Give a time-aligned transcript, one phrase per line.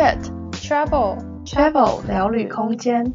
[0.00, 0.16] Chat
[0.52, 3.12] Travel Travel 聊旅空间。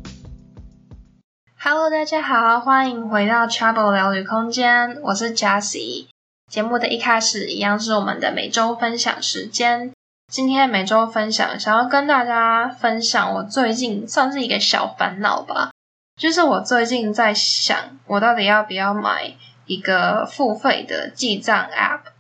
[1.59, 6.05] Hello，大家好，欢迎回到 Travel 聊旅空间，我是 Jessie。
[6.47, 9.93] 节目的一开始，一样是我们的每周分享时间。
[10.31, 15.71] 今天每周分享，想要跟大家分享我最近算是一个小烦恼吧，
[16.15, 17.75] 就是我最近在想，
[18.05, 19.33] 我到底要不要买
[19.65, 22.13] 一个付费的记账 App。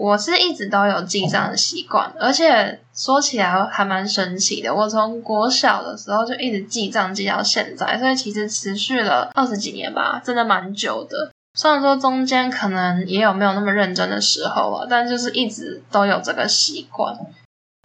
[0.00, 4.74] 我是一直都有记账的习惯，而且说起来还蛮神奇的。
[4.74, 11.30] 我从国小的时候就一直记账记到现在，所以其实持续了二十几年吧，真的蛮久的。
[11.58, 17.14] 虽然说中间可能也有没有那么认真的时候了，但就是一直都有这个习惯。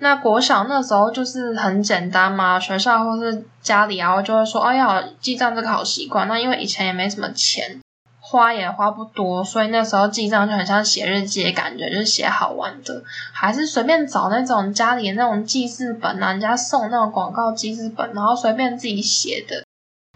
[0.02, 7.82] 那国小那时候就是很简单嘛，学校或是家里啊，就会说：“哎呀，记账这个好习惯。”那因为以前也没什么钱。
[8.28, 19.64] 花也花不多，所以那时候记账就很像写日记的感觉，就是写好玩的，还是随便找那种家里的那种记事本啊，人家送那种广告记事本，然后随便自己写的，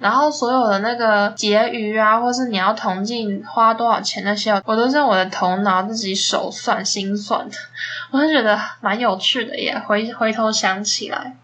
[0.01, 7.55] 然后所有的那个结余啊，或是你要统计花多少钱那些，我都是用我的头脑自己手算心算的，
[8.09, 11.35] 我就觉得蛮有趣的耶，回回头想起来。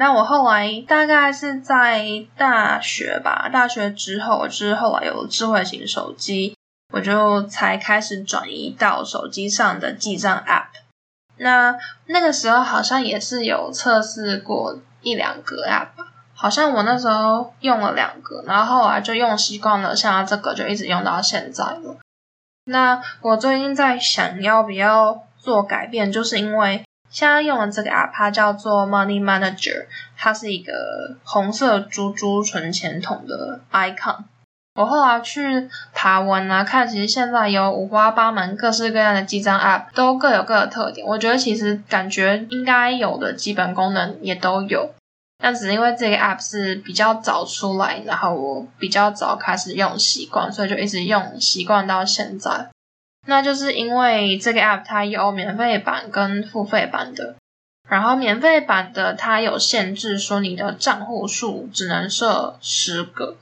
[0.00, 6.56] 那我后来大概是在大学吧，大学之后，之后啊有智慧型手机，
[6.94, 10.68] 我就才开始转移到手机上的记账 App。
[11.36, 15.88] 那那个时候好像也是有测试过一两个 App，
[16.34, 21.98] 好像我那时候用了两个，然后后来就用习惯了，像这个就一直用到现在了。
[22.64, 26.82] 那我最近在想要不要做改变，就是因为。
[27.10, 34.18] 现在用的这个 app，它叫做 Money Manager，它是一个红色猪猪存钱筒的 icon。
[34.76, 41.04] 我后来去爬文啊，看其实现在有五花八门、各式各样的记账 app，都各有各的特点。
[41.04, 44.94] 我觉得其实感觉应该有的基本功能也都有，
[45.42, 52.68] 但只是因为这个 app 是比较早出来，然后我比较早开始用习惯，所以就一直用习惯到现在。
[53.26, 57.36] 那就是因为这个 app 它有免费版跟付费版的，
[57.88, 63.36] 然后免费版的它有限制，说你的账户数只能设十个。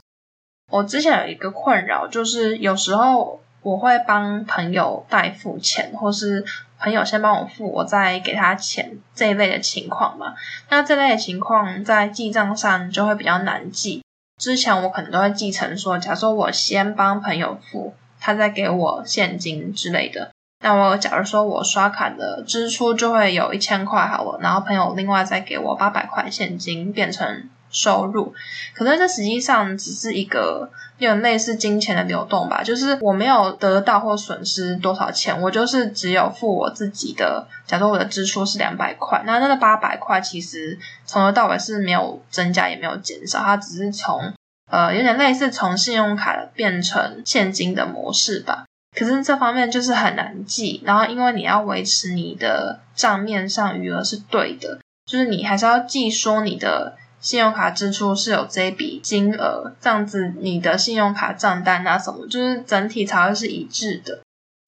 [0.70, 6.44] 我之前有一个困扰，就是有时候我会帮朋友代付钱，或是
[6.78, 10.34] 朋友先帮我付，我再给他钱这一类的情况嘛。
[10.68, 14.02] 那这类的情况在记账上就会比较难记。
[14.38, 17.94] 之前我可能都会记成说，假如说我先帮朋友付。
[18.28, 20.30] 他再给我现金之类的，
[20.62, 28.34] 那我假如说我刷卡的支出就会有一千块好了，然后朋友另外再给我八百块现金变成收入，
[28.74, 37.48] 可是这实际上只是一个有点类似金钱的流动吧，就是我没有得到或损失多少钱，我就是只有付我自己的。
[37.66, 44.34] 假如我的支出是两百块，那那个八百块其实从头到尾是没有增加也没有减少，它只是从。
[44.70, 48.64] 呃，有点类似从信用卡变成现金的模式吧。
[48.96, 64.20] 可是这方面就是很难记，然后因为你要维持你的账面上余额是对的，就是你还是要记说你的信用卡支出是有这笔金额，这样子你的信用卡账单啊什么，就是整体才会是一致的。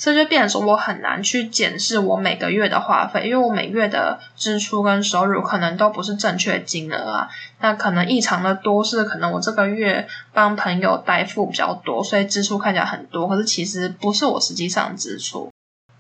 [0.03, 7.29] 这就变成说，我很难去检视我每个月的花费，因为我每月的支出跟收入可能都不是正确金额啊。
[7.61, 15.51] 那可能异常的多是，可能我这个月帮朋友代付比较多，所以支出看起来很多，可是其实不是我实际上支出。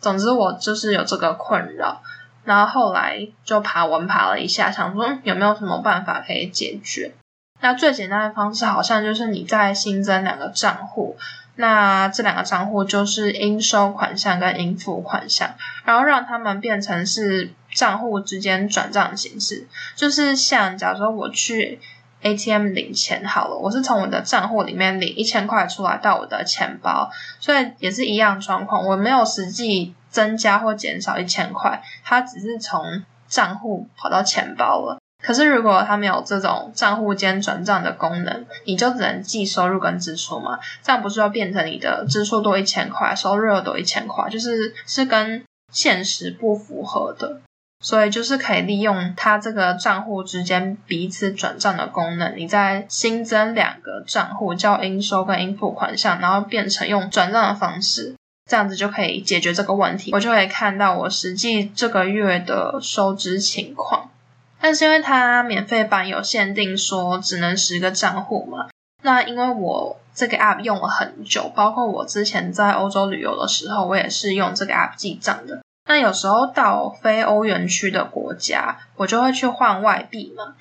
[0.00, 2.03] 总之，我就是有这个困扰。
[2.43, 7.12] 然后后来就爬文爬了一下，想说有没有什么办法可以解决。
[7.60, 11.19] 那最简单的方式好像就是你再新增两个账户。
[11.60, 15.54] 那这两个账户就是应收款项跟应付款项，
[15.84, 21.78] 然后让他们变成是账户之间转账形式，就是像假如说我去
[22.22, 35.00] ATM 领钱好了，我是从我的账户里面领一千块出来到我的钱包，所以也是一样状况，我没有实际增加或减少一千块，它只是从账户跑到钱包了。
[35.22, 40.59] 可是，如果他没有这种账户间转账的功能，你就只能记收入跟支出嘛？
[40.83, 47.41] 这样不是要变成你的支出多一千块，收入又多一千块，就是是跟现实不符合的。
[47.83, 58.15] 所以，就是可以利用它这个账户之间彼此转账的功能，你再新增两个账户，叫应收跟应付款项，然后变成用转账的方式，
[58.51, 60.13] 这样子就可以解决这个问题。
[60.13, 64.11] 我就可以看到我实际这个月的收支情况。
[64.60, 68.68] 但是因为它免费版有限定说只能十个账户嘛，
[69.03, 75.60] 那因为我这个 app 用了很久，包括我之前在欧洲旅游的时候，我也是用这个 app 记账的。
[75.86, 80.54] 那有时候到非欧元区的国家，我就会去换外币嘛。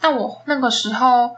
[0.00, 1.32] 那我那个时候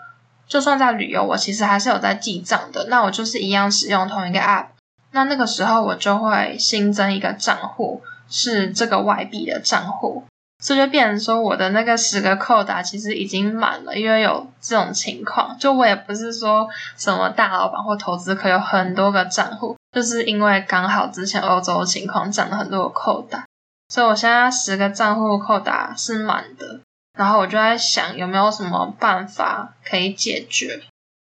[0.47, 2.87] 就算在旅游，我其实还是有在记账的。
[2.89, 4.67] 那我就是一样使用同一个 App。
[5.11, 10.25] 那那个时候我就会新增一个账户，是这个外币的账户。
[10.63, 15.59] 所以就变成说，我的那个十个扣打其实已经满了，因为有这种情况。
[15.59, 23.45] 就我也不是说什么大老板或投资客有很多个账户，就是因为刚好之前欧洲的情况涨了很多个扣打，
[23.89, 26.79] 所以我现在十个账户扣打是满的。
[27.19, 30.81] 然后我就在想有没有什么办法可以解决。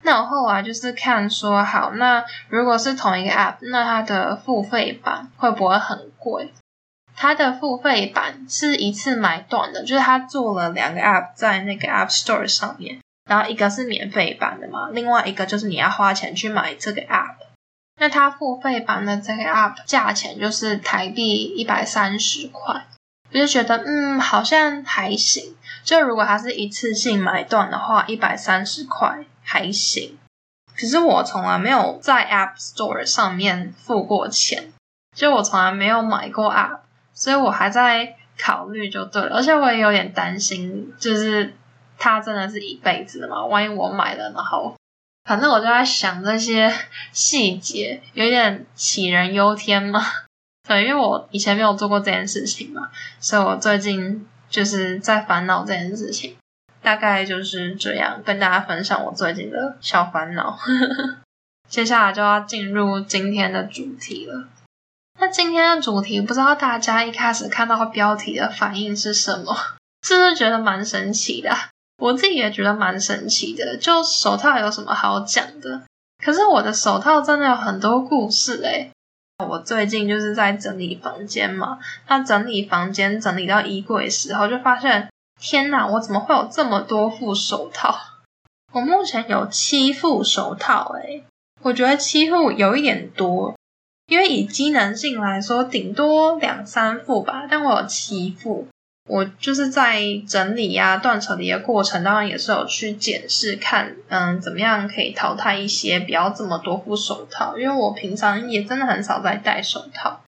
[0.04, 6.52] 那我后来就是看说，好，那如果是同一个 App，那它的付费版会不会很贵？
[7.16, 17.36] 它的付费版是一次买断的，就是它做了两个 App 在那个 App Store 上面，然后一个是免费版的嘛，另外一个就是你要花钱去买这个 App。
[17.98, 22.84] 那它付费版的这个 App 价钱就是台币一百三十块，
[23.32, 25.56] 我就觉得嗯好像还行。
[25.82, 30.18] 就如果它是一次性买断的话，一百三十块还行。
[30.76, 34.74] 可是我从来没有在 App Store 上面付过钱，
[35.16, 36.80] 就我从来没有买过 App。
[37.16, 41.54] 所以我还在考虑就对了，而且我也有点担心，就是
[41.98, 43.44] 它真的是一辈子的嘛？
[43.46, 44.76] 万一我买了，然后
[45.24, 46.72] 反正我就在想这些
[47.10, 50.00] 细节，有点杞人忧天嘛。
[50.68, 56.36] 对，因为我以前没有做过这件事情嘛，所以我最近就是在烦恼这件事情。
[56.82, 60.56] 大概就是这样，跟大家分享我最近的小烦恼。
[61.68, 64.44] 接下来就要进入今天的主题了。
[65.18, 69.56] 那今天的主题，不知道大家一开始看到标题的反应是什么？
[70.06, 71.50] 是不是觉得蛮神奇的？
[71.98, 73.76] 我自己也觉得蛮神奇的。
[73.78, 75.82] 就手套有什么好讲的？
[76.22, 78.90] 可是我的手套真的有很多故事诶。
[79.46, 81.78] 我最近就是在整理房间嘛，
[82.08, 85.10] 那整理房间整理到衣柜时候，就发现
[85.40, 87.98] 天哪，我怎么会有这么多副手套？
[88.72, 91.24] 我目前有七副手套诶，
[91.62, 93.55] 我觉得七副有一点多。
[94.06, 98.68] 因为以机能性来说，顶多两三副吧，但我有七副。
[99.08, 107.56] 我就是在整理呀、断舍离的过程当中，也是有去检视看，嗯，怎么样可以淘汰一些，不要这么多副手套。
[107.56, 110.22] 因为我平常也真的很少在戴手套，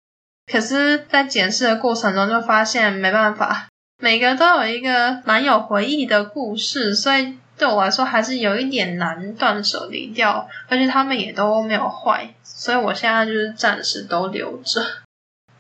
[0.46, 3.68] 可是，在检视的过程中就发现没办法，
[4.00, 7.36] 每个都有一个蛮有回忆的故事，所以。
[7.58, 14.80] 对我来说还是有一点难断舍离掉，而且他们也都没有坏，所以我现在就是暂时都留着。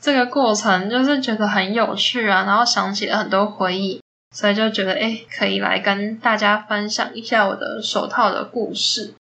[0.00, 4.00] 这个过程就是觉得很有趣啊，然后想起了很多回忆，
[4.34, 9.14] 所以就觉得诶，可以来跟大家分享一下我的手套的故事。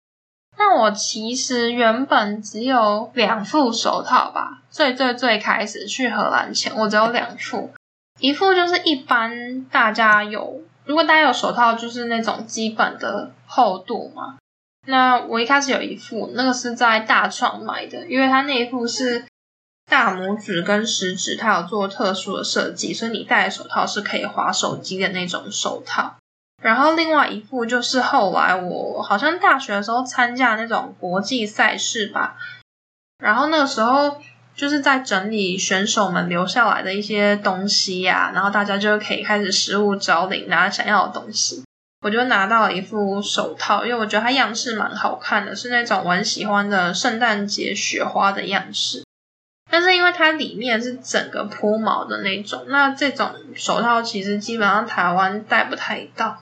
[0.57, 7.71] 那我其实原本只有两副手套吧，最最最开始去荷兰前，我只有两副，
[8.19, 10.61] 一副就是一般大家有。
[10.85, 14.37] 如果大家有手套，就是那种基本的厚度嘛。
[14.87, 19.25] 那我一开始有一副，那个是在大创买的，因为它那一副是
[19.89, 26.15] 大拇指跟食指，它有做特殊的设计，所以你戴手套是可以滑手机的那种手套。
[26.61, 32.37] 然后另外一副就是后来我好像大学的时候参加那种国际赛事吧，
[33.17, 34.21] 然后那个时候。
[34.55, 41.63] 就是在整理选手们留下来的一些东西呀、然后大家就可以开始失物招领，拿想要的东西。
[42.01, 49.03] 我就拿到了一副手套，因为我觉得它样式蛮好看的，是那种我很喜欢的圣诞节雪花的样式。
[49.71, 56.37] 但是因为它里面是整个铺毛的那种，那这种手套其实基本上台湾戴不太到。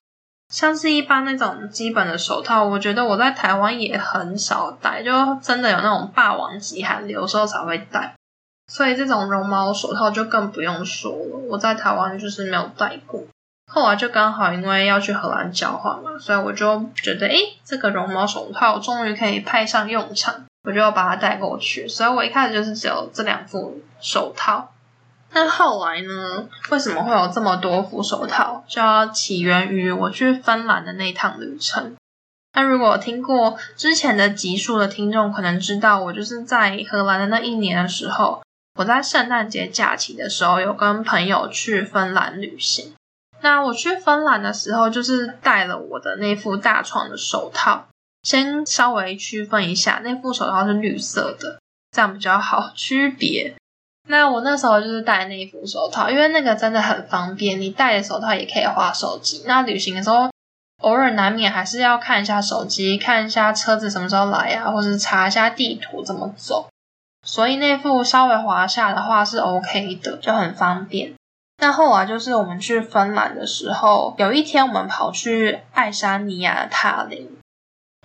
[0.53, 8.13] 像是一般那种基本的手套，我觉得我在台湾也很少戴，就真的有那种霸王级寒流时候才会戴。
[8.72, 13.24] 所以这种绒毛手套就更不用说了，我在台湾就是没有戴过。
[13.72, 21.88] 后来就刚好因为要去荷兰交换嘛，所以我就觉得，诶，这个绒毛手套终于可以派上用场，我就要把它带过去。
[21.88, 24.69] 所以我一开始就是只有这两副手套。
[25.34, 26.48] 那后来呢？
[26.70, 28.63] 为什么会有这么多副手套？
[28.68, 31.96] 就要起源于我去芬兰的那趟旅程。
[32.56, 38.44] 那如果听过之前的集数的听众，可能知道我就是在荷兰的那一年的时候，
[38.75, 42.94] 我在圣诞节假期的时候有跟朋友去芬兰旅行。
[43.42, 47.88] 那我去芬兰的时候，就是带了我的那副大床的手套。
[48.22, 51.60] 先稍微区分一下，那副手套是绿色的，
[51.92, 53.56] 这样比较好区别。
[54.10, 59.43] 那我那时候就是戴那一副手套，因为那个真的很方便，你戴着手套也可以划手机。
[59.45, 60.29] 那旅行的时候，
[60.81, 66.67] 偶尔难免还是要看一下手机，看一下车子什么时候来啊，或者查一下地图怎么走。
[67.25, 71.13] 所以那副稍微滑下的话是 OK 的，就很方便。
[71.60, 77.38] 那后来就是我们去芬兰的时候，有一天我们跑去爱沙尼亚的塔林。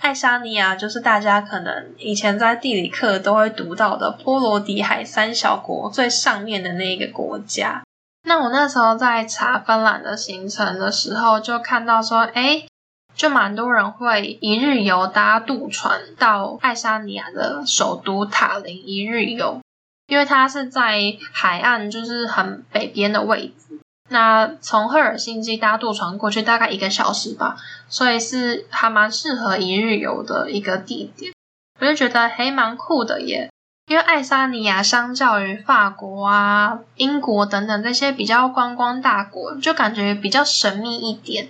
[0.01, 7.83] 爱沙尼亚就是大家可能以前在地理课都会读到的波罗的海三小国最上面的那一个国家。
[8.23, 12.67] 那我那时候在查芬兰的行程的时候，就看到说，诶，
[13.15, 19.61] 就蛮多人会一日游搭渡船到爱沙尼亚的首都塔林一日游，
[20.07, 23.81] 因为它是在海岸，就是很北边的位置。
[24.09, 27.57] 那从赫尔辛基搭渡船过去大概一个小时吧，
[27.89, 31.33] 所以是还蛮适合一日游的一个地点。
[31.81, 33.51] 我就觉得还蛮酷的耶，
[33.87, 41.49] 因为爱沙尼亚相较于法国啊、英国等等这些比较观光大国，就感觉比较神秘一点。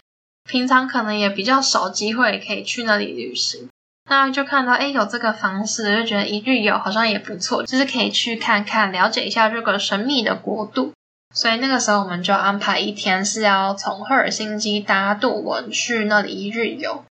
[0.48, 3.68] 平常可能也比较少机会可以去那里旅行，
[4.08, 10.92] 那就看到诶有这个方式，就觉得一日游好像也不错，就是可以去看看，了解一下这个神秘的国度。
[11.34, 17.04] 所以那个时候我们就安排一天是要从赫尔辛基搭渡轮去那里一日游。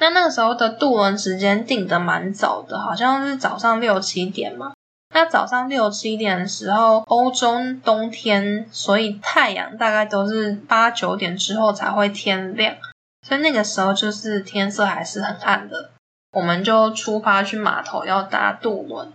[0.00, 4.72] 那那个时候的渡轮时间定得蛮早的，好像是早上六七点嘛。
[5.14, 12.76] 那早上六七点的时候，欧洲冬天，所以太阳大概都是八九点之后才会天亮，
[13.26, 15.90] 所以那个时候就是天色还是很暗的。
[16.32, 19.12] 我们就出发去码头要搭渡轮。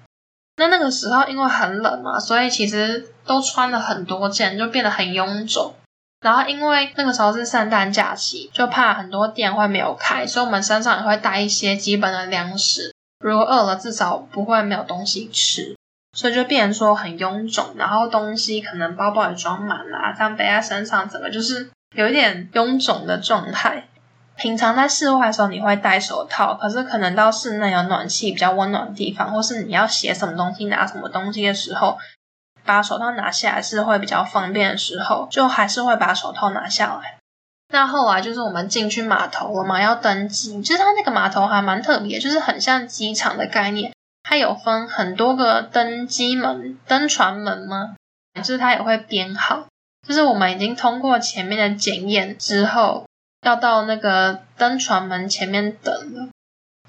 [0.58, 5.74] 那那个时候因为很冷嘛，所以其实都穿了很多件，就变得很臃肿。
[6.20, 15.78] 然后因为那个时候是圣诞假期，就怕很多店会没有开，所以我们身上也会带一些基本的粮食，如果饿了至少不会没有东西吃。
[16.14, 23.88] 所以就变成说很臃肿，然后东西可能包包也装满了，这样背在身上，整个就是有一点臃肿的状态。
[24.38, 31.98] 平常在室外的时候，你会戴手套，可是可能到室内有暖气、比较温暖的地方，或是你要写什么东西、拿什么东西的时候，
[32.64, 37.18] 把手套拿下来是会比较方便的时候，就还是会把手套拿下来。
[37.74, 40.62] 那后来就是我们进去码头了嘛，要登机。
[40.62, 43.92] 其实它那个码头还蛮特别，就是很像机场的概念，
[44.22, 47.96] 它有分很多个登机门、登船门吗？
[48.36, 49.66] 就是它也会编号，
[50.08, 53.07] 就是我们已经通过前面的检验之后。
[53.48, 56.28] 要到那个登船门前面等了，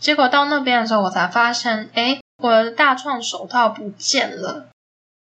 [0.01, 4.67] 结果到那边的时候，我才发现，诶，我的大创手套不见了。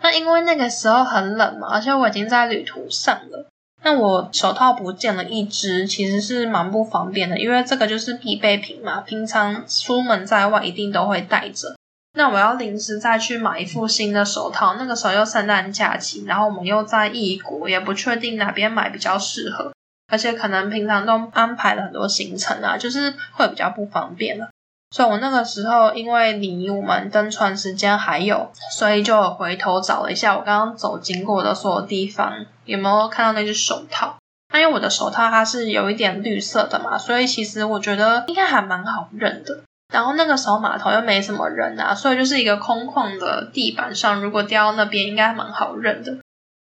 [0.04, 3.48] 那因为那个时候很冷嘛，而且我已经在旅途上了，
[3.82, 11.76] 那我手套不见了一只，其实是蛮不方便的，因为这个就是必备品嘛，平常出门在外一定都会带着。
[12.14, 19.72] 那我要临时再去买一副新的手套，那个时候又圣诞假期，然后我们又在异国，也不确定哪边买比较适合。
[20.12, 24.50] 而且可能平常都安排了很多行程啊，就是会比较不方便了。
[24.94, 34.18] 所以我那个时候因为离我们登船时间还有，所以就回头找了一下我刚刚走经过的所有地方，有没有看到那只手套？
[34.54, 39.62] 因为我的手套它是有一点绿色的嘛，所以其实我觉得应该还蛮好认的。
[39.94, 46.18] 然后那个时候码头又没什么人啊，所以就是一个空旷的地板上，如果掉到那边应该蛮好认的。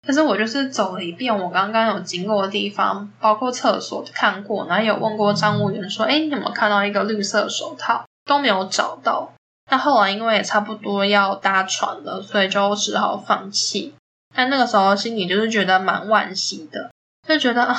[0.06, 9.32] 可是我就是走了一遍我刚刚有经过的地方，包括厕所看过，然后有问过站务员说：“哎，你有没有看到一个绿色手套？”都没有找到。
[9.71, 13.94] 那后来因为也差不多要搭船了，所以就只好放弃。
[14.35, 16.90] 但那个时候心里就是觉得蛮惋惜的，
[17.26, 17.76] 就觉得啊，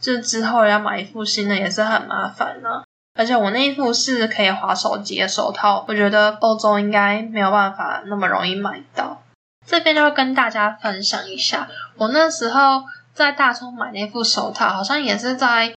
[0.00, 2.82] 这之后要买一副新的也是很麻烦呢。
[3.14, 9.22] 而且我那一副是可以滑手机的手套，我觉得欧洲应该没有办法那么容易买到。
[9.66, 15.74] 这边就会跟大家分享一下，我那时候在大冲买那副手套，好像也是在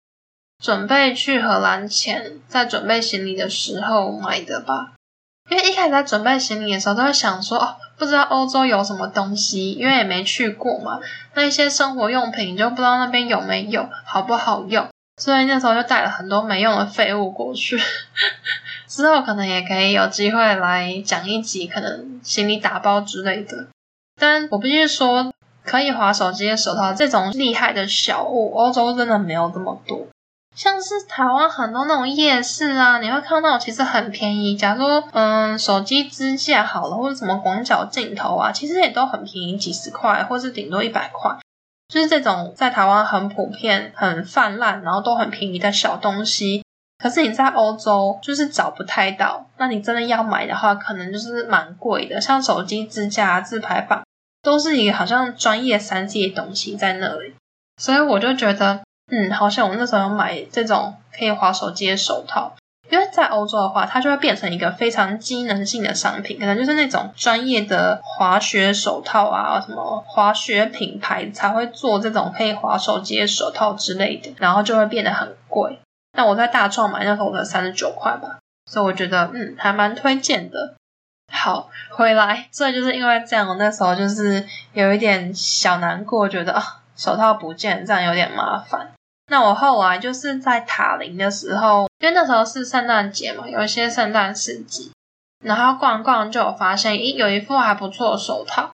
[0.63, 4.93] 准备去荷兰前，在准备行李的时候买的吧。
[5.51, 11.01] 因为一开始在准备行李的时候，都会想说，哦，不知道欧洲有什么东西，因为也没去过嘛。
[11.35, 14.89] 那一些生活用品就不知道那边有没有，好不好用，
[15.21, 17.77] 所以那时候就带了很多没用的废物过去。
[18.95, 23.69] 之后可能也可以有机会来讲一集，可能行李打包之类的。
[24.21, 25.33] 但我必须说，
[25.65, 30.07] 可以滑手机的手套这种厉害的小物，欧洲真的没有这么多。
[30.55, 34.55] 像是台湾很多那种夜市啊，你会看到其实很便宜。
[34.55, 41.39] 假如说，嗯，手机支架好了，或者什么广角镜头啊，其实也都很便宜，几十块，或是顶多一百块。
[41.89, 46.62] 就是这种在台湾很普遍、很泛滥，然后都很便宜的小东西。
[47.03, 52.21] 可是你在欧洲就是找不太到，那你真的要买的话，可能就是蛮贵的。
[52.21, 54.05] 像手机支架、自拍棒，
[54.41, 57.35] 都是一个好像专业三 C 的东西在那里。
[57.81, 62.55] 所以我就觉得，嗯，好像我那时候买这种可以滑手机的手套，
[62.89, 75.81] 因为在欧洲的话，它就会变成一个非常机能性的商品，可能就是那种专业的滑雪手套啊，什么滑雪品牌才会做这种可以滑手机的手套之类的，然后就会变得很贵。
[76.13, 80.75] 那我在大创买那时候才三十九块吧，所以我觉得嗯还蛮推荐的。
[81.33, 86.63] 好，回来，所以就是因为这样，我那时候就是有一点小难过，觉得
[86.95, 88.93] 手套不见，这样有点麻烦。
[89.29, 94.93] 那我后来就是在塔林的时候，因为那时候是圣诞节嘛，有一些圣诞市集，
[95.43, 98.71] 然后逛逛就有发现，咦，有一副还不错的手套。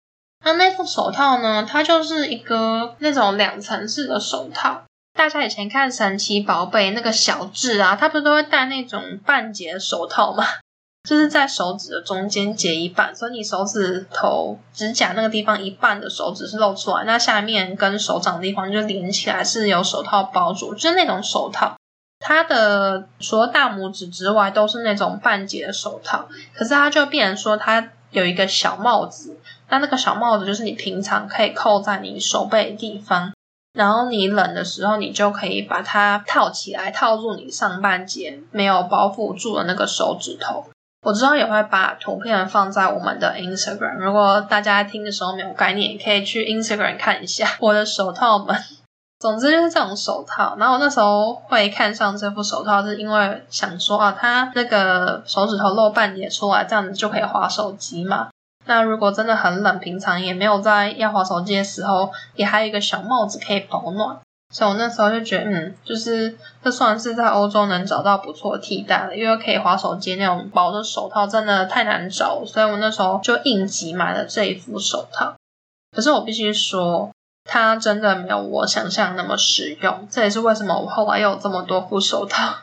[0.45, 4.83] 那那副手套呢，它就是一个那种两层式的手套。
[5.13, 10.43] 大家以前看神奇宝贝那个小智啊，他不是都会戴那种半截手套吗？
[11.07, 21.75] 就是在手指的中间截一半，所以你手指头指甲那个地方一半的手指是露出来，那下面跟手掌的地方就连起来是有手套包住，就是那种手套。
[22.19, 33.32] 它的除了大拇指之外都是那种半截的手套，可是它就变成说它有一个小帽子，那那个小帽子就是你平常可以扣在你手背的地方，
[33.73, 40.65] 然后你冷的时候你就可以把它套起来，套住你上半截没有包覆住的那个手指头。
[41.05, 48.55] 我之后也会把图片放在我们的 Instagram，如果大家听的时候没有概念，也可以去 Instagram 看一下 我的手套们。
[49.19, 58.29] 总之就是这种手套，然后我那时候会看上这副手套，是因为想说啊，它那个手指头露半截出来，这样子就可以滑手机嘛。
[58.65, 64.17] 那如果真的很冷，平常也没有在要滑手机的时候，也还有一个小帽子可以保暖。
[64.53, 75.33] 所以我那时候就觉得，嗯，就是这算是在欧洲能找到不错替代了，因为可以滑手机那种薄的手套真的太难找，所以我那时候就应急买了这一副手套。
[75.95, 77.09] 可是我必须说，
[77.49, 82.53] 它真的没有我想象那么实用，这也是为什么我后来又有这么多副手套。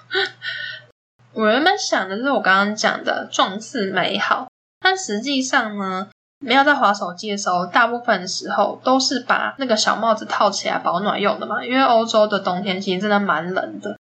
[1.35, 4.49] 我原本想的是我刚刚讲的状似美好，
[4.81, 6.09] 但实际上呢？
[6.43, 11.63] 没有在滑手机的时候，大部分时候都是把那个小帽子套起来保暖用的嘛。
[11.63, 13.99] 因为欧洲的冬天其实真的蛮冷的，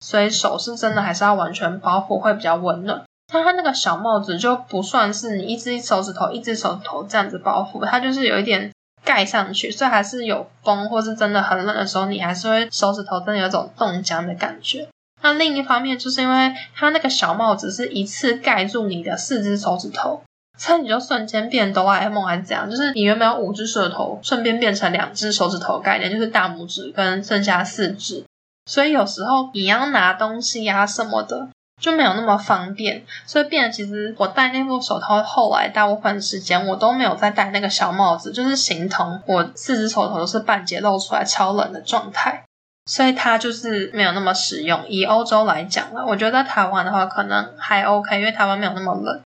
[0.00, 3.02] 所以手是真的还是要完全包覆会比较温暖。
[3.30, 8.72] 但它那个小帽子就不算是你一只手指头一只手指头这样子包覆，它就是有一点
[9.04, 14.88] 盖上去，所以还是有风或是真的很冷的时候，你还是会手指头真的有种冻僵的感觉。
[15.22, 20.22] 那另一方面就是因为它那个小帽子是一次盖住你的四只手指头。
[20.58, 22.70] 所以你就瞬间变哆啦 A 梦还是怎样？
[22.70, 28.22] 就是你原本有五只手指头，顺便变成两只手指头的概念，就是大拇指跟剩下四只。
[28.66, 31.48] 所以有时候你要拿东西呀、什么的，
[31.80, 33.02] 就没有那么方便。
[33.26, 42.44] 所以变得其实我戴那副手套，后来大部分时间我都没有再戴那个小帽子，就是形同我四只手头都是半截露出来，超冷的状态。
[42.86, 44.84] 所以它就是没有那么实用。
[44.88, 49.20] 以欧洲来讲了，我觉得在台湾的话可能还 OK，因为台湾没有那么冷。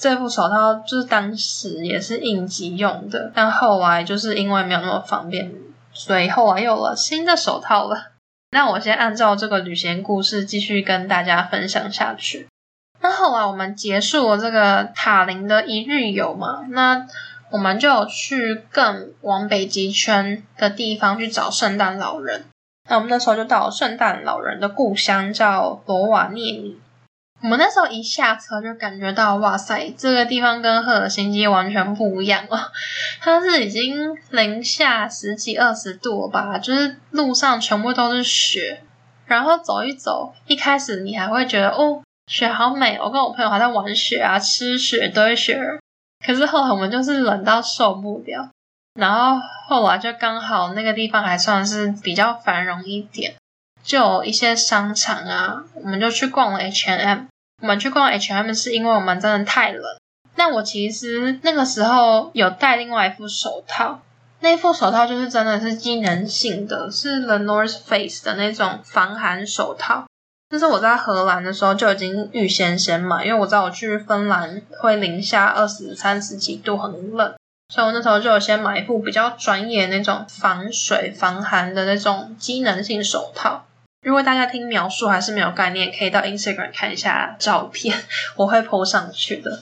[0.00, 5.52] 这副手套就是当时也是应急用的，但后来就是因为没有那么方便，
[5.92, 8.12] 所以后来又有了新的手套了。
[8.50, 12.48] 那我先按照这个旅行故事继续跟大家分享下去。
[13.00, 17.06] 那后来我们结束了这个塔林的一日游嘛，那
[17.50, 22.44] 我们就去更往北极圈的地方去找圣诞老人。
[22.92, 26.78] 那我们那时候就到了圣诞老人的故乡，叫罗瓦涅米。
[27.40, 32.58] 我们那时候一下车就感觉到，哇塞，这个地方跟赫尔辛基完全不一样哦。
[33.22, 38.82] 它是已经零下十几二十度了吧，就是路上全部都是雪，
[39.24, 45.58] 然后走一走，一开始你还会觉得哦，雪好美，我跟我朋友还在玩雪啊，吃雪堆雪。
[46.22, 48.50] 可是后来我们就是冷到受不了，
[48.94, 53.34] 然后后来就刚好那个地方还算是比较繁荣一点，
[53.82, 57.26] 就有一些商场啊，我们就去逛了 H&M。
[57.62, 59.82] 我们去逛 H&M 是因为我们真的太冷。
[60.34, 64.00] 那我其实那个时候有带另外一副手套，
[64.40, 70.04] 那副手套就是真的是机能性的，是 The North Face 的那种防寒手套。
[70.48, 77.34] 但是我在荷兰的时候就已经预先先买，因为我知道我去芬兰会零下二十三十几度，很冷，
[77.72, 83.64] 所以我那时候就有先买一副比较专业那种防水防寒的那种机能性手套。
[84.02, 87.96] 如果大家听描述还是没有概念，可以到 Instagram 看一下照片，
[88.36, 89.60] 我会 po 上去的。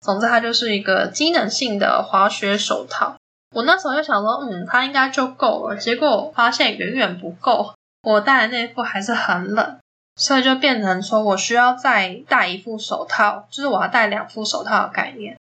[0.00, 3.16] 总之，它就是一个机能性的滑雪手套。
[3.54, 5.76] 我那时候就想说，嗯，它应该就够了。
[5.76, 9.78] 结果发现远远不够，我戴的那副还是很冷，
[10.16, 15.36] 所以就变成说我需要再戴一副手套，就是我要戴两副手套的概念。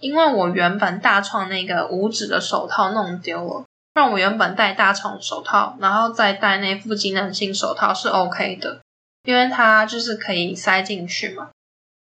[0.00, 3.64] 因为我原本大创那个五指的手套弄丢了。
[3.94, 8.80] 让我原本戴大创手套，然后再戴那副机能性手套是 OK 的，
[9.24, 11.48] 因为它就是可以塞进去嘛。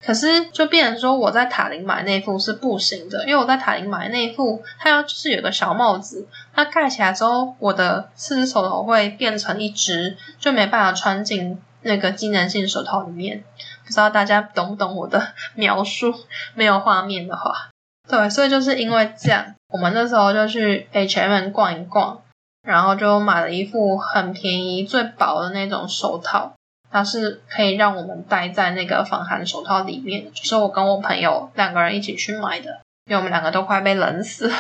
[0.05, 13.43] 可是就变成说我在塔林买那副是不行的，因为我在塔林买那副，它要就是有个小帽子，它盖起来之后，我的四只手头会变成一只，就没办法穿进那个机能性手套里面。
[13.87, 16.13] 不知道大家懂不懂我的描述？
[16.55, 17.71] 没有画面的话，
[18.09, 22.23] 对，所以就是因为这样，我们那时候就去 H&M 逛一逛，
[22.63, 26.53] 然后就买了一副很便宜、最薄的那种手套。
[26.89, 34.55] 它是可以让我们戴在那个防寒手套里面，就是我跟我朋友两个人一起去买的，因为我们两个都快被冷死了。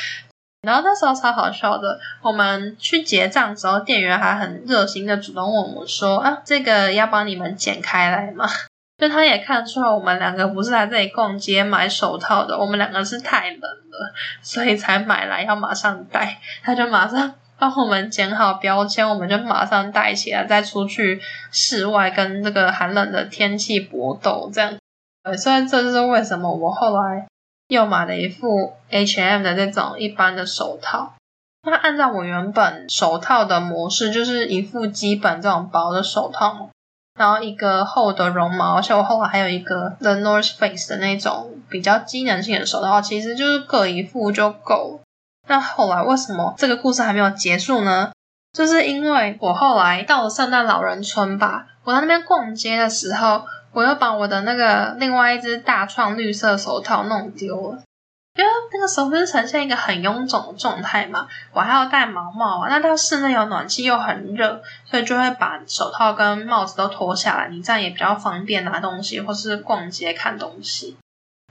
[0.62, 8.48] 然后那时候超好笑的，我们去结账的时候，店员还很热心的主动问我说：“啊，这个要帮你们剪开来吗？”
[8.98, 16.38] 就他也看出来我们两个不是来这里逛街买手套的，我们两个是太冷了，所以才买来要马上戴。
[16.62, 17.34] 他就马上。
[17.60, 24.48] 帮我们剪好标签，我们就马上戴起来，再出去室外跟这个寒冷的天气搏斗。
[24.54, 24.78] 这样，
[25.24, 27.26] 呃，所以这就是为什么我后来
[27.66, 31.14] 又买了一副 H&M 的这种一般的手套。
[31.64, 36.70] 那按照我原本手套的模式，就是一副基本这种薄的手套，
[37.18, 45.00] 然后一个厚的绒毛，而且我后来还有一个 The North Face 的那种比较机能性的手套，其实就是各一副就够。
[45.48, 48.12] 那后来为什么这个故事还没有结束呢？
[48.56, 57.78] 就是因为我后来到了圣诞老人村吧，我在那边逛街的时候，我又把我的那个另外一只大创绿色手套弄丢了。
[58.38, 70.96] 因为那个时候不是呈现一个很臃肿的状态嘛，我还要戴毛帽啊，那它室内有暖气又很热，所以就会把手套跟帽子都脱下来，你这样也比较方便拿东西或是逛街看东西。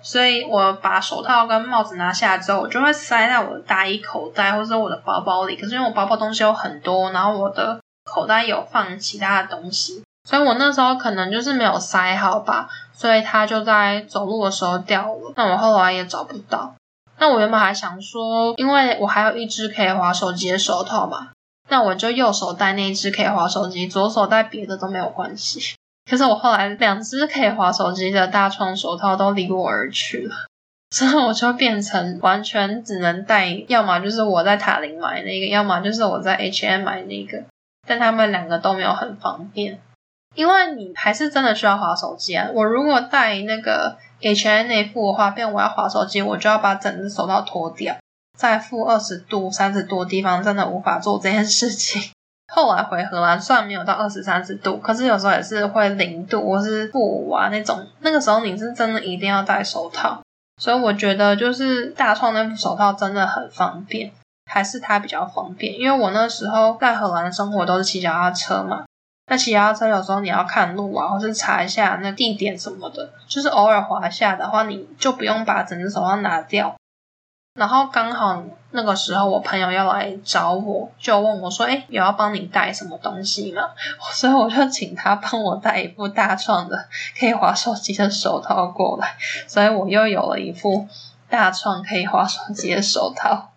[0.02, 5.58] 所以我把手套跟帽子拿下来之后，我就会塞在我的大衣口袋或者我的包包里。
[5.58, 15.34] 可是因为我包包东西有很多，然后我的口袋有放其他的东西，所以我那时候可能就是没有塞好吧，所以它就在走路的时候掉了。
[15.36, 16.74] 那我后来也找不到。
[17.20, 21.30] 那我原本还想说，因为我还有一只可以滑手机的手套嘛，
[21.70, 25.76] 那我就右手戴那一只可以滑手机，左手戴别的都没有关系。
[26.10, 30.36] 可是我后来两只可以滑手机的大创手套都离我而去了，
[30.92, 37.44] 所以我就变成完全只能戴，要么就是我在塔林买那个，要么就是我在 H&M 买那个，
[37.86, 39.82] 但他们两个都没有很方便，
[40.38, 42.48] 因为你还是真的需要滑手机啊。
[42.54, 47.96] 我如果戴那个 H&M 那副的话，变我要滑手机，我就要把整只手套脱掉，
[48.38, 52.12] 在负二十度、三十度的地方真的无法做这件事情。
[52.54, 57.86] 后来回荷兰，虽然没有到二十三十度，可是有时候也是会零度或是负五啊那种。
[58.02, 60.22] 那个时候你是真的一定要戴手套，
[60.62, 64.12] 所以我觉得就是大创那副手套真的很方便，
[64.46, 65.78] 还是它比较方便。
[65.78, 68.86] 因为我那时候在荷兰生活都是骑脚踏车嘛，
[69.30, 76.76] 那骑脚踏车有时候你要看路啊，或是查一下那地点什么的，就是偶尔滑下的话，你就不用把整只手套拿掉。
[77.56, 83.64] 然后刚好那个时候，我朋友要来找我，就问我说：“诶，有要帮你带什么东西吗？”
[84.14, 86.88] 所以我就请他帮我带一副大创的
[87.20, 89.16] 可以滑手机的手套过来，
[89.48, 90.88] 所以我又有了一副
[91.28, 93.50] 大创可以滑手机的手套。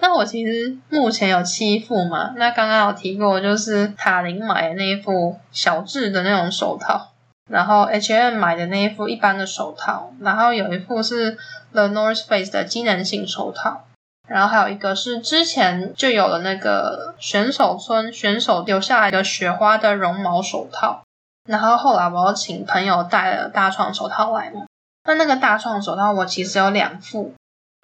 [0.00, 7.08] 那我其实目前有七副嘛，那刚刚有提过，就是塔林买的那一副小智的那种手套。
[7.50, 11.38] 然后 H&M 买的那一副一般的手套，然后有一副是
[11.72, 13.86] The North Face 的机能性手套，
[14.28, 21.02] 然后还有一个是之前就有了那个选手村选手留下来的雪花的绒毛手套，
[21.48, 24.66] 然后后来我又请朋友带了大创手套来嘛，
[25.06, 27.32] 那那个大创手套我其实有两副。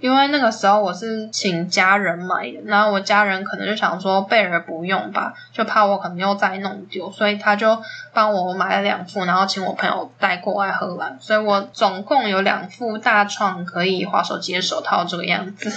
[0.03, 7.81] 因为那个时候我是请家人买的，然后我家人可能就想说备而不用吧，就怕我可能又再弄丢，所以他就
[8.13, 15.71] 帮我买了两副，然后请我朋友带过来荷兰，所以我总共有两副大创可以滑手机的手套这个样子，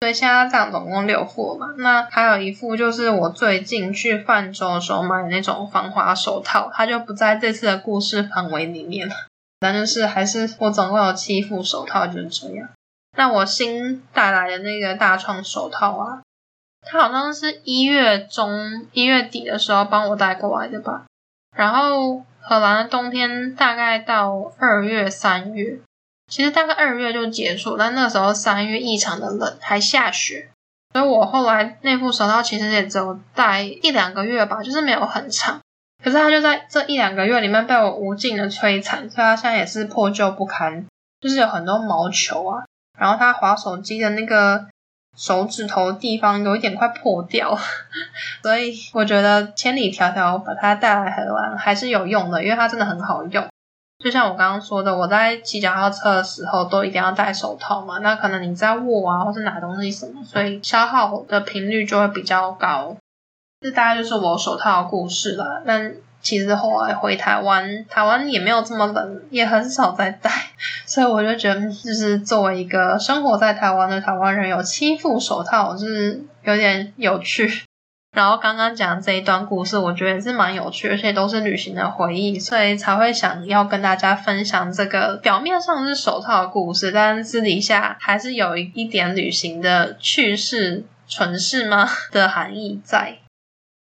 [0.00, 9.14] 所以现在这样总共六副嘛，那还有一副就是我最近去泛舟的时候买的那种防滑手套，它就不在这次的故事范围里面了，
[9.58, 12.68] 但就是还是我总共有七副手套就是这样。
[13.20, 16.22] 那我新带来的那个大创手套啊，
[16.90, 21.04] 它好像是一月中一月底的时候帮我带过来的吧。
[21.54, 25.78] 然后荷兰的冬天大概到二月三月，
[26.28, 30.48] 其实大概二月就结束，但那时候三月异常的冷，还下雪，
[30.94, 35.60] 所以我后来那副手套其实也只有戴一两个月吧，就是没有很长。
[36.02, 40.86] 可是它就在这一两个月里面被我无尽的摧残，所以它现在也是破旧不堪，
[41.20, 42.64] 就是有很多毛球啊。
[43.00, 44.66] 然后它滑手机的那个
[45.16, 47.58] 手指头地方有一点快破掉，
[48.42, 53.48] 所以我觉得千里迢迢把它带来荷兰还是有用的，因为它真的很好用。
[54.02, 62.96] 就像我刚刚说的，我在骑脚踏车的时候都一定要戴手套嘛，那可能你在握啊，或是拿东西什么，所以消耗的频率就会比较高。
[63.60, 65.62] 这大概就是我手套的故事了。
[65.66, 70.30] 那其实后来回台湾，台湾也没有这么冷，也很少再戴，
[70.86, 77.50] 所以我就觉得，就是作为一个生活在台湾的台湾人，有七副手套，就是有点有趣。
[78.12, 93.18] 然后刚刚讲这一段故事，我觉得也是蛮有趣，而且都是旅行的回忆，所以才会想要跟大家分享这个表面上是手套的故事，但私底下还是有一点旅行的趣事、蠢事吗 的含义在。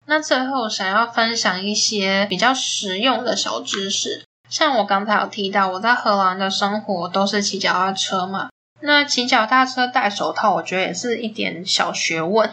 [0.10, 12.50] 那最后想要分享一些比较实用的小知识，像我刚才有提到，我在荷兰的生活都是骑脚踏车嘛，那骑脚踏车戴手套，我觉得也是一点小学问。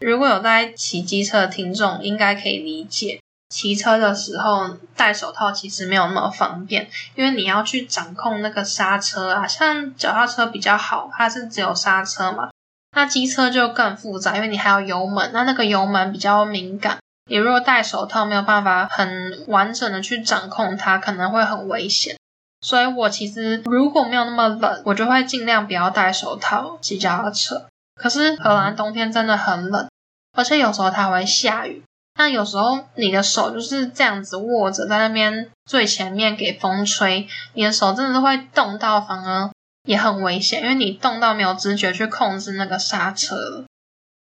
[0.00, 9.46] 如果有在骑机车的听众，应该可以理解，骑车的时候戴手套其实没有那么方便，因为你要去掌控那个刹车啊。
[9.46, 12.50] 像脚踏车比较好，它是只有刹车嘛，
[12.98, 16.98] 那机车就更复杂，因为你还有油门，那那个油门比较敏感，
[17.30, 22.16] 你如果戴手套没有办法很完整的去掌控它，可能会很危险。
[22.60, 27.66] 所以我其实如果没有那么冷，我就会尽量不要戴手套骑脚踏车。
[27.94, 29.88] 可是荷兰冬天真的很冷，
[30.36, 31.84] 而且有时候它会下雨。
[32.18, 39.48] 那有时候你的手就是这样子握着，在那边最前面给风吹，你的手真的是会冻到，反而
[39.88, 43.64] 也很危险，因为你动到没有知觉去控制那个刹车了。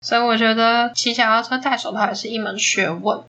[0.01, 3.23] 所以我觉得骑小轿车戴手套也是一门学问。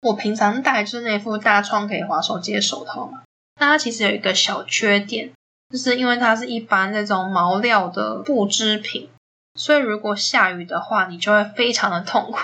[0.00, 3.24] 我平常戴就是那副大创可以滑手机的手套嘛，
[3.60, 5.32] 那它其实有一个小缺点，
[5.68, 9.10] 就是因为它是一般那种毛料的布织品。
[9.54, 12.38] 所以如果下雨的话，你就会非常的痛苦，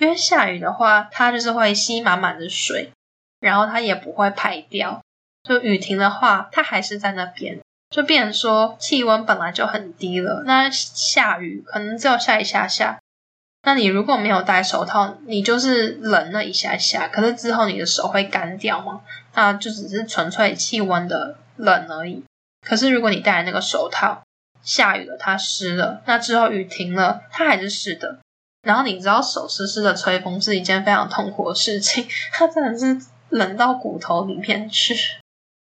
[0.00, 2.90] 因为下雨的话，它就是会吸满满的水，
[3.40, 5.02] 然后它也不会排掉。
[5.42, 7.60] 就雨停的话，它还是在那边，
[7.92, 12.98] 就变成说气温本来就很低了，那下雨可能只有下一下下。
[13.64, 19.02] 那你如果没有戴手套，你就是冷了一下下，可是之后你的手会干掉嘛，
[19.34, 22.24] 那就只是纯粹气温的冷而已。
[22.66, 24.22] 可是如果你戴那个手套，
[24.64, 26.02] 下雨了，它湿了。
[26.06, 28.18] 那之后雨停了，它还是湿的。
[28.62, 34.96] 然后你知道手湿湿的吹风是一件非常痛苦的事情， 它真的是冷到骨头里面去。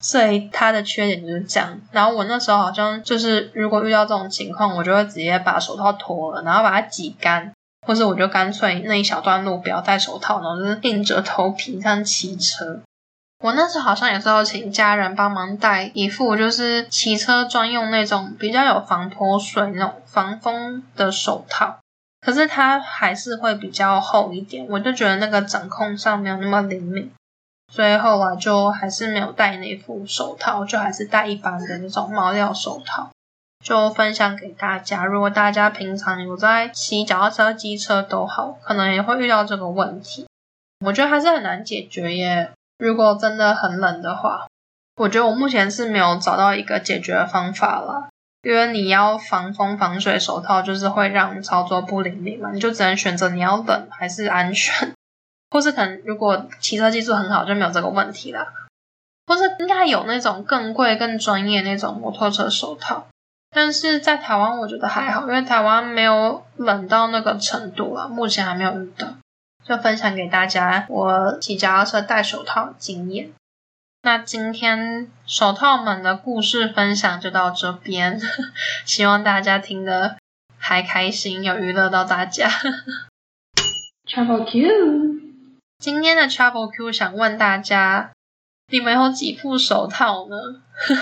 [0.03, 1.79] 所以它的缺点就是这样。
[1.93, 7.53] 然后我那时候好像就是，如果遇到这种情况，我就会直接把手套脱了，然后把它挤干，
[7.87, 12.81] 或是我就干脆那一小段路不要戴手套，然后就是硬着头皮这样骑车。
[13.39, 21.79] 我那时候好像也是要请家人帮忙带一副，就是骑车专用那种比较有防泼水、那种防风的手套，
[22.25, 27.11] 可是它还是会比较厚一点，我就觉得那个掌控上没有那么灵敏，
[27.73, 33.09] 所以后来就还是没有戴那副手套，就还是戴一般的那种毛料手套，
[33.65, 35.03] 就分享给大家。
[35.05, 40.27] 如果大家平常有在骑脚踏车、机车都好，可能也会遇到这个问题，
[40.85, 42.51] 我觉得还是很难解决耶。
[42.77, 44.45] 如果真的很冷的话，
[44.97, 48.09] 我觉得我目前是没有找到一个解决的方法了。
[48.43, 54.93] 因为你要防风防水手套，就是会让操作不灵敏嘛，你就只能选择你要冷还是安全，
[55.53, 58.47] 或是可能如果骑车技术很好就没有这个问题了，
[59.27, 63.05] 或是应该有那种更贵更专业那种摩托车手套，
[63.51, 69.07] 但是在台湾我觉得还好，因为台湾没有冷到那个程度啊，目前还没有遇到。
[69.63, 73.31] 就分享给大家我骑脚踏车戴手套经验。
[74.01, 78.19] 那今天手套们的故事分享就到这边，
[78.83, 80.17] 希望大家听得
[80.57, 82.49] 还开心，有娱乐到大家。
[84.05, 85.32] Travel Q，
[85.83, 88.11] 今天的 Travel Q 想问大家，
[88.71, 90.37] 你们有几副手套呢？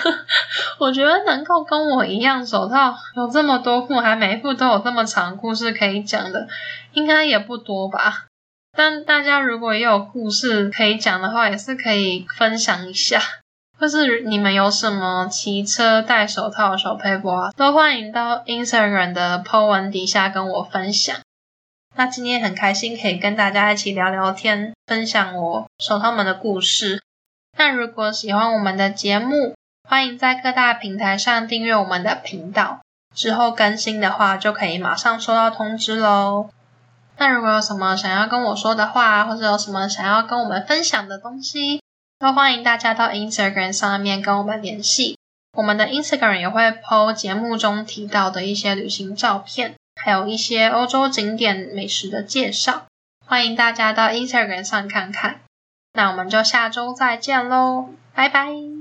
[0.82, 6.48] 我觉得能够跟我一样手套有这么多副，还每一副都有这么长故事可以讲的，
[6.94, 8.26] 应该也不多吧。
[8.76, 13.22] 但大家如果也有故事可以讲的话，也是可以分享一下，
[13.78, 21.16] 或是你们有什么骑车戴手套的小撇步啊，都欢迎到 Instagram 的 po 文底下跟我分享。
[22.02, 27.04] 那今天很开心可以跟大家一起聊聊天，分享我手套们的故事。
[27.56, 29.54] 那如果喜欢我们的节目，
[29.88, 32.82] 欢迎在各大平台上订阅我们的频道，
[33.16, 36.50] 之后更新的话就可以马上收到通知喽。
[37.20, 41.84] 那如果有什么想要跟我说的话，或者有什么想要跟我们分享的东西，
[42.18, 45.20] 都欢迎大家到 Instagram 上面跟我们联系。
[45.56, 52.88] 我们的 Instagram 也会 po 节目中提到的一些旅行照片，还有一些欧洲景点美食的介绍，
[53.26, 55.42] 欢迎大家到 Instagram 上看看。
[55.94, 58.81] 那我们就下周再见喽，拜拜。